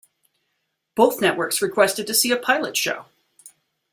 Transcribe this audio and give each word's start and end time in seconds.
Both 0.95 1.21
networks 1.21 1.61
requested 1.61 2.07
to 2.07 2.15
see 2.15 2.31
a 2.31 2.35
pilot 2.37 2.75
show. 2.75 3.05